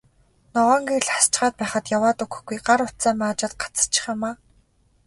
[0.53, 4.33] Ногоон гэрэл асчхаад байхад яваад өгөхгүй, гар утсаа маажаад гацчих юм аа.